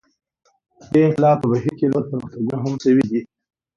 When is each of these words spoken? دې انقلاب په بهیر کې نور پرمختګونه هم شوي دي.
دې 0.91 0.99
انقلاب 1.07 1.37
په 1.41 1.47
بهیر 1.51 1.73
کې 1.79 1.85
نور 1.93 2.03
پرمختګونه 2.09 2.55
هم 2.63 2.73
شوي 2.85 3.03
دي. 3.11 3.21